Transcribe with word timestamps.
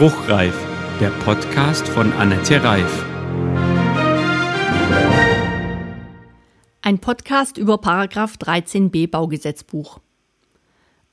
Spruchreif, 0.00 0.56
der 0.98 1.10
Podcast 1.10 1.86
von 1.86 2.10
Annette 2.14 2.64
Reif. 2.64 3.04
Ein 6.80 6.98
Podcast 7.00 7.58
über 7.58 7.76
Paragraph 7.76 8.36
13b 8.36 9.10
Baugesetzbuch. 9.10 10.00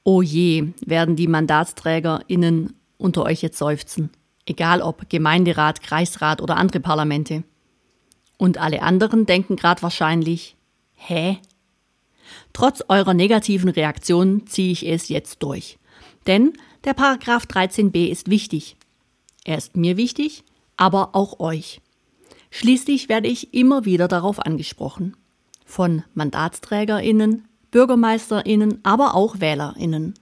Oh 0.05 0.21
je, 0.21 0.69
werden 0.85 1.17
die 1.17 1.27
MandatsträgerInnen 1.27 2.77
unter 2.97 3.23
euch 3.23 3.41
jetzt 3.41 3.57
seufzen. 3.57 4.09
Egal 4.45 4.81
ob 4.81 5.09
Gemeinderat, 5.09 5.83
Kreisrat 5.83 6.41
oder 6.41 6.55
andere 6.55 6.79
Parlamente. 6.79 7.43
Und 8.37 8.57
alle 8.57 8.83
anderen 8.83 9.25
denken 9.25 9.57
gerade 9.57 9.81
wahrscheinlich, 9.81 10.55
hä? 10.93 11.39
Trotz 12.53 12.85
eurer 12.87 13.13
negativen 13.13 13.67
Reaktion 13.67 14.47
ziehe 14.47 14.71
ich 14.71 14.87
es 14.87 15.09
jetzt 15.09 15.43
durch. 15.43 15.77
Denn 16.25 16.53
der 16.85 16.93
Paragraph 16.93 17.43
13b 17.47 18.07
ist 18.07 18.29
wichtig. 18.29 18.76
Er 19.47 19.57
ist 19.57 19.77
mir 19.77 19.95
wichtig, 19.95 20.43
aber 20.75 21.15
auch 21.15 21.39
euch. 21.39 21.79
Schließlich 22.51 23.07
werde 23.07 23.29
ich 23.29 23.53
immer 23.53 23.85
wieder 23.85 24.09
darauf 24.09 24.45
angesprochen 24.45 25.15
von 25.65 26.03
Mandatsträgerinnen, 26.13 27.47
Bürgermeisterinnen, 27.71 28.81
aber 28.83 29.15
auch 29.15 29.39
Wählerinnen. 29.39 30.15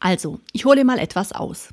Also, 0.00 0.38
ich 0.52 0.66
hole 0.66 0.84
mal 0.84 0.98
etwas 0.98 1.32
aus. 1.32 1.70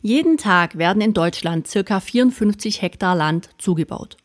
Jeden 0.00 0.38
Tag 0.38 0.76
werden 0.76 1.00
in 1.00 1.14
Deutschland 1.14 1.68
ca. 1.72 2.00
54 2.00 2.82
Hektar 2.82 3.14
Land 3.14 3.50
zugebaut. 3.58 4.16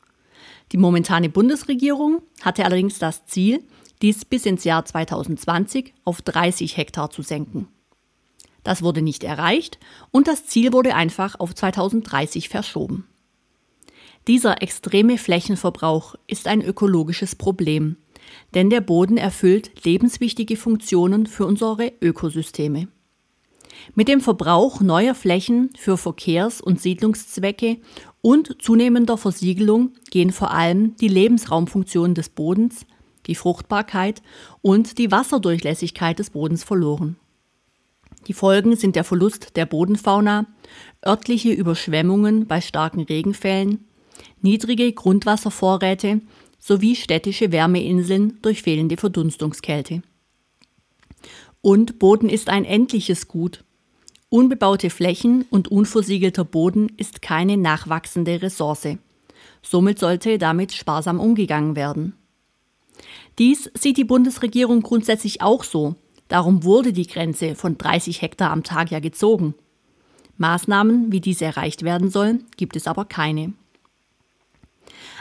Die 0.71 0.77
momentane 0.77 1.29
Bundesregierung 1.29 2.23
hatte 2.41 2.65
allerdings 2.65 2.97
das 2.97 3.27
Ziel, 3.27 3.63
dies 4.01 4.25
bis 4.25 4.47
ins 4.47 4.63
Jahr 4.63 4.83
2020 4.83 5.93
auf 6.05 6.23
30 6.23 6.75
Hektar 6.75 7.11
zu 7.11 7.21
senken. 7.21 7.67
Das 8.67 8.81
wurde 8.81 9.01
nicht 9.01 9.23
erreicht 9.23 9.79
und 10.11 10.27
das 10.27 10.45
Ziel 10.45 10.73
wurde 10.73 10.93
einfach 10.93 11.39
auf 11.39 11.55
2030 11.55 12.49
verschoben. 12.49 13.07
Dieser 14.27 14.61
extreme 14.61 15.17
Flächenverbrauch 15.17 16.15
ist 16.27 16.47
ein 16.47 16.61
ökologisches 16.61 17.37
Problem, 17.37 17.95
denn 18.55 18.69
der 18.69 18.81
Boden 18.81 19.15
erfüllt 19.15 19.85
lebenswichtige 19.85 20.57
Funktionen 20.57 21.27
für 21.27 21.45
unsere 21.45 21.93
Ökosysteme. 22.01 22.89
Mit 23.95 24.09
dem 24.09 24.19
Verbrauch 24.19 24.81
neuer 24.81 25.15
Flächen 25.15 25.69
für 25.77 25.95
Verkehrs- 25.95 26.59
und 26.59 26.81
Siedlungszwecke 26.81 27.77
und 28.21 28.61
zunehmender 28.61 29.17
Versiegelung 29.17 29.91
gehen 30.11 30.33
vor 30.33 30.51
allem 30.51 30.97
die 30.97 31.07
Lebensraumfunktionen 31.07 32.15
des 32.15 32.27
Bodens, 32.27 32.85
die 33.27 33.35
Fruchtbarkeit 33.35 34.21
und 34.61 34.97
die 34.97 35.09
Wasserdurchlässigkeit 35.09 36.19
des 36.19 36.31
Bodens 36.31 36.65
verloren. 36.65 37.15
Die 38.27 38.33
Folgen 38.33 38.75
sind 38.75 38.95
der 38.95 39.05
Verlust 39.05 39.55
der 39.55 39.65
Bodenfauna, 39.65 40.45
örtliche 41.05 41.53
Überschwemmungen 41.53 42.45
bei 42.45 42.59
starken 42.59 43.01
Regenfällen, 43.01 43.85
niedrige 44.41 44.91
Grundwasservorräte 44.91 46.21
sowie 46.59 46.95
städtische 46.95 47.53
Wärmeinseln 47.53 48.39
durch 48.41 48.63
fehlende 48.63 48.97
Verdunstungskälte. 48.97 50.01
Und 51.61 51.99
Boden 51.99 52.27
ist 52.27 52.49
ein 52.49 52.65
endliches 52.65 53.27
Gut. 53.29 53.63
Unbebaute 54.29 54.89
Flächen 54.89 55.45
und 55.49 55.69
unversiegelter 55.69 56.43
Boden 56.43 56.91
ist 56.97 57.21
keine 57.21 57.55
nachwachsende 57.55 58.41
Ressource. 58.41 58.97
Somit 59.61 59.99
sollte 59.99 60.37
damit 60.37 60.73
sparsam 60.73 61.21
umgegangen 61.21 61.77
werden. 61.77 62.13
Dies 63.39 63.71
sieht 63.73 63.95
die 63.95 64.03
Bundesregierung 64.03 64.81
grundsätzlich 64.81 65.41
auch 65.41 65.63
so. 65.63 65.95
Darum 66.27 66.63
wurde 66.63 66.93
die 66.93 67.07
Grenze 67.07 67.55
von 67.55 67.77
30 67.77 68.21
Hektar 68.21 68.51
am 68.51 68.63
Tag 68.63 68.91
ja 68.91 68.99
gezogen. 68.99 69.55
Maßnahmen, 70.37 71.11
wie 71.11 71.21
diese 71.21 71.45
erreicht 71.45 71.83
werden 71.83 72.09
sollen, 72.09 72.45
gibt 72.57 72.75
es 72.75 72.87
aber 72.87 73.05
keine. 73.05 73.53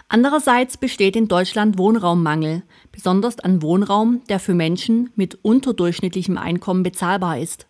Andererseits 0.08 0.76
besteht 0.76 1.16
in 1.16 1.26
Deutschland 1.26 1.78
Wohnraummangel, 1.78 2.62
besonders 2.92 3.40
an 3.40 3.60
Wohnraum, 3.62 4.22
der 4.28 4.38
für 4.38 4.54
Menschen 4.54 5.10
mit 5.16 5.38
unterdurchschnittlichem 5.42 6.38
Einkommen 6.38 6.84
bezahlbar 6.84 7.38
ist. 7.38 7.66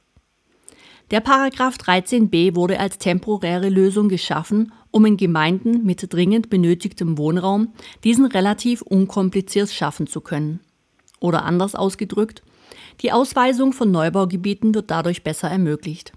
Der 1.12 1.20
Paragraph 1.20 1.76
13b 1.76 2.56
wurde 2.56 2.80
als 2.80 2.98
temporäre 2.98 3.68
Lösung 3.68 4.08
geschaffen, 4.08 4.72
um 4.90 5.06
in 5.06 5.16
Gemeinden 5.16 5.84
mit 5.84 6.12
dringend 6.12 6.50
benötigtem 6.50 7.16
Wohnraum 7.16 7.72
diesen 8.02 8.26
relativ 8.26 8.82
unkompliziert 8.82 9.70
schaffen 9.70 10.06
zu 10.06 10.20
können. 10.20 10.60
Oder 11.20 11.44
anders 11.44 11.74
ausgedrückt, 11.74 12.42
die 13.02 13.12
Ausweisung 13.12 13.72
von 13.72 13.90
Neubaugebieten 13.90 14.74
wird 14.74 14.90
dadurch 14.90 15.22
besser 15.22 15.48
ermöglicht. 15.48 16.12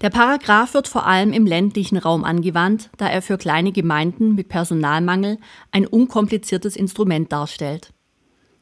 Der 0.00 0.10
Paragraph 0.10 0.74
wird 0.74 0.88
vor 0.88 1.06
allem 1.06 1.32
im 1.32 1.46
ländlichen 1.46 1.98
Raum 1.98 2.24
angewandt, 2.24 2.90
da 2.96 3.08
er 3.08 3.22
für 3.22 3.38
kleine 3.38 3.72
Gemeinden 3.72 4.34
mit 4.34 4.48
Personalmangel 4.48 5.38
ein 5.70 5.86
unkompliziertes 5.86 6.76
Instrument 6.76 7.30
darstellt. 7.32 7.92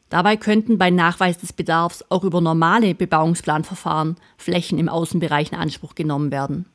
Dabei 0.09 0.37
könnten 0.37 0.77
bei 0.77 0.89
Nachweis 0.89 1.37
des 1.37 1.53
Bedarfs 1.53 2.03
auch 2.09 2.23
über 2.23 2.41
normale 2.41 2.95
Bebauungsplanverfahren 2.95 4.15
Flächen 4.37 4.79
im 4.79 4.89
Außenbereich 4.89 5.51
in 5.51 5.57
Anspruch 5.57 5.95
genommen 5.95 6.31
werden. 6.31 6.65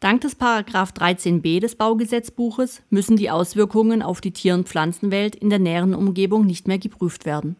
Dank 0.00 0.20
des 0.20 0.34
Paragraph 0.34 0.92
13b 0.92 1.60
des 1.60 1.76
Baugesetzbuches 1.76 2.82
müssen 2.90 3.16
die 3.16 3.30
Auswirkungen 3.30 4.02
auf 4.02 4.20
die 4.20 4.32
Tier- 4.32 4.52
und 4.52 4.68
Pflanzenwelt 4.68 5.34
in 5.34 5.48
der 5.48 5.58
näheren 5.58 5.94
Umgebung 5.94 6.44
nicht 6.44 6.68
mehr 6.68 6.78
geprüft 6.78 7.24
werden. 7.24 7.56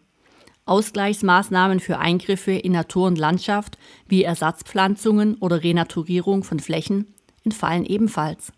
Ausgleichsmaßnahmen 0.66 1.80
für 1.80 1.98
Eingriffe 1.98 2.52
in 2.52 2.72
Natur 2.72 3.06
und 3.06 3.18
Landschaft 3.18 3.78
wie 4.08 4.24
Ersatzpflanzungen 4.24 5.36
oder 5.36 5.62
Renaturierung 5.62 6.42
von 6.42 6.60
Flächen 6.60 7.14
entfallen 7.44 7.84
ebenfalls. 7.84 8.52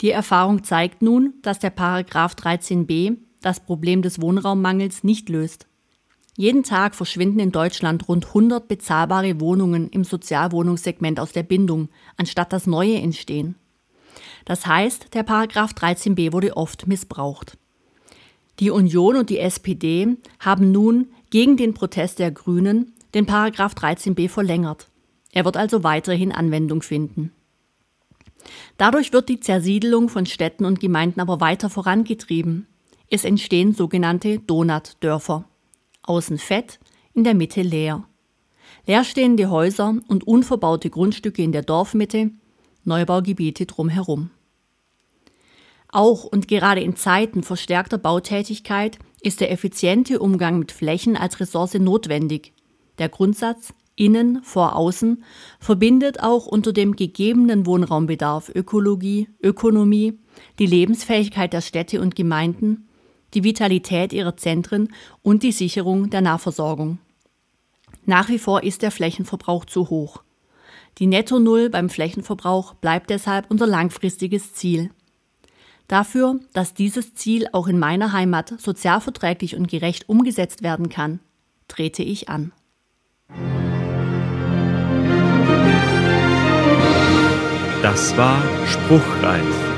Die 0.00 0.10
Erfahrung 0.10 0.62
zeigt 0.62 1.02
nun, 1.02 1.34
dass 1.42 1.58
der 1.58 1.70
Paragraph 1.70 2.34
13b 2.34 3.16
das 3.40 3.60
Problem 3.60 4.02
des 4.02 4.20
Wohnraummangels 4.20 5.02
nicht 5.02 5.28
löst. 5.28 5.66
Jeden 6.36 6.62
Tag 6.62 6.94
verschwinden 6.94 7.40
in 7.40 7.50
Deutschland 7.50 8.08
rund 8.08 8.26
100 8.26 8.68
bezahlbare 8.68 9.40
Wohnungen 9.40 9.88
im 9.88 10.04
Sozialwohnungssegment 10.04 11.18
aus 11.18 11.32
der 11.32 11.42
Bindung, 11.42 11.88
anstatt 12.16 12.52
dass 12.52 12.68
neue 12.68 12.96
entstehen. 12.96 13.56
Das 14.44 14.66
heißt, 14.66 15.14
der 15.14 15.24
Paragraph 15.24 15.72
13b 15.72 16.32
wurde 16.32 16.56
oft 16.56 16.86
missbraucht. 16.86 17.58
Die 18.60 18.70
Union 18.70 19.16
und 19.16 19.30
die 19.30 19.38
SPD 19.38 20.16
haben 20.40 20.72
nun 20.72 21.08
gegen 21.30 21.56
den 21.56 21.74
Protest 21.74 22.18
der 22.18 22.30
Grünen 22.30 22.92
den 23.14 23.26
Paragraph 23.26 23.74
13b 23.74 24.28
verlängert. 24.28 24.88
Er 25.32 25.44
wird 25.44 25.56
also 25.56 25.84
weiterhin 25.84 26.32
Anwendung 26.32 26.82
finden. 26.82 27.32
Dadurch 28.76 29.12
wird 29.12 29.28
die 29.28 29.40
Zersiedelung 29.40 30.08
von 30.08 30.26
Städten 30.26 30.64
und 30.64 30.80
Gemeinden 30.80 31.20
aber 31.20 31.40
weiter 31.40 31.70
vorangetrieben. 31.70 32.66
Es 33.10 33.24
entstehen 33.24 33.74
sogenannte 33.74 34.38
Donutdörfer. 34.38 35.44
Außen 36.02 36.38
fett, 36.38 36.78
in 37.14 37.24
der 37.24 37.34
Mitte 37.34 37.62
leer. 37.62 38.04
Leerstehende 38.86 39.50
Häuser 39.50 39.96
und 40.08 40.26
unverbaute 40.26 40.90
Grundstücke 40.90 41.42
in 41.42 41.52
der 41.52 41.62
Dorfmitte, 41.62 42.30
Neubaugebiete 42.84 43.66
drumherum. 43.66 44.30
Auch 45.90 46.24
und 46.24 46.48
gerade 46.48 46.80
in 46.80 46.96
Zeiten 46.96 47.42
verstärkter 47.42 47.98
Bautätigkeit 47.98 48.98
ist 49.20 49.40
der 49.40 49.50
effiziente 49.50 50.20
Umgang 50.20 50.58
mit 50.58 50.72
Flächen 50.72 51.16
als 51.16 51.40
Ressource 51.40 51.74
notwendig. 51.74 52.52
Der 52.98 53.08
Grundsatz 53.08 53.72
Innen 53.98 54.44
vor 54.44 54.76
Außen 54.76 55.24
verbindet 55.58 56.20
auch 56.20 56.46
unter 56.46 56.72
dem 56.72 56.94
gegebenen 56.94 57.66
Wohnraumbedarf 57.66 58.48
Ökologie, 58.54 59.28
Ökonomie, 59.42 60.16
die 60.60 60.66
Lebensfähigkeit 60.66 61.52
der 61.52 61.62
Städte 61.62 62.00
und 62.00 62.14
Gemeinden, 62.14 62.88
die 63.34 63.42
Vitalität 63.42 64.12
ihrer 64.12 64.36
Zentren 64.36 64.94
und 65.22 65.42
die 65.42 65.50
Sicherung 65.50 66.10
der 66.10 66.20
Nahversorgung. 66.20 66.98
Nach 68.06 68.28
wie 68.28 68.38
vor 68.38 68.62
ist 68.62 68.82
der 68.82 68.92
Flächenverbrauch 68.92 69.64
zu 69.64 69.90
hoch. 69.90 70.22
Die 70.98 71.06
Netto 71.06 71.40
Null 71.40 71.68
beim 71.68 71.90
Flächenverbrauch 71.90 72.74
bleibt 72.74 73.10
deshalb 73.10 73.50
unser 73.50 73.66
langfristiges 73.66 74.54
Ziel. 74.54 74.90
Dafür, 75.88 76.38
dass 76.52 76.74
dieses 76.74 77.14
Ziel 77.14 77.48
auch 77.52 77.66
in 77.66 77.78
meiner 77.78 78.12
Heimat 78.12 78.52
sozialverträglich 78.60 79.56
und 79.56 79.68
gerecht 79.68 80.08
umgesetzt 80.08 80.62
werden 80.62 80.90
kann, 80.90 81.20
trete 81.66 82.02
ich 82.02 82.28
an. 82.28 82.52
Das 87.82 88.16
war 88.18 88.42
Spruchreif 88.66 89.77